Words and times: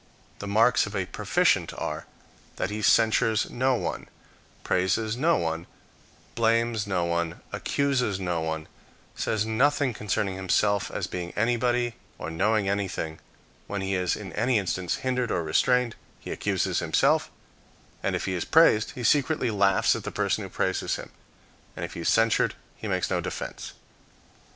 The 0.39 0.47
marks 0.47 0.87
of 0.87 0.95
a 0.95 1.05
proficient 1.05 1.75
are, 1.77 2.07
that 2.55 2.71
he 2.71 2.81
censures 2.81 3.51
no 3.51 3.75
one, 3.75 4.07
praises 4.63 5.15
no 5.15 5.37
one, 5.37 5.67
blames 6.33 6.87
no 6.87 7.05
one, 7.05 7.41
accuses 7.53 8.19
no 8.19 8.41
one, 8.41 8.67
says 9.13 9.45
nothing 9.45 9.93
concerning 9.93 10.33
himself 10.37 10.89
as 10.89 11.05
being 11.05 11.31
anybody, 11.35 11.93
or 12.17 12.31
knowing 12.31 12.67
anything: 12.67 13.19
when 13.67 13.81
he 13.81 13.93
is, 13.93 14.15
in 14.15 14.33
any 14.33 14.57
instance, 14.57 14.95
hindered 15.05 15.29
or 15.29 15.43
restrained, 15.43 15.95
he 16.19 16.31
accuses 16.31 16.79
himself; 16.79 17.29
and, 18.01 18.15
if 18.15 18.25
he 18.25 18.33
is 18.33 18.43
praised, 18.43 18.93
he 18.95 19.03
secretly 19.03 19.51
laughs 19.51 19.95
at 19.95 20.03
the 20.03 20.09
person 20.09 20.43
who 20.43 20.49
praises 20.49 20.95
him; 20.95 21.11
and, 21.75 21.85
if 21.85 21.93
he 21.93 21.99
is 21.99 22.09
censured, 22.09 22.55
he 22.75 22.87
makes 22.87 23.11
no 23.11 23.21
defense. 23.21 23.73